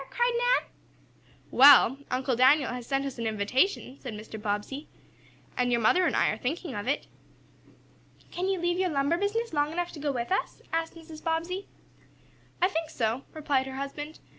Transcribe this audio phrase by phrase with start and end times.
[0.09, 0.69] cried Nan.
[1.51, 4.41] "Well, Uncle Daniel has sent us an invitation," said Mr.
[4.41, 4.87] Bobbsey,
[5.55, 7.05] "and your mother and I are thinking of it."
[8.31, 11.23] "Can you leave your lumber business long enough to go with us?" asked Mrs.
[11.23, 11.67] Bobbsey.
[12.63, 14.17] "I think so," replied her husband.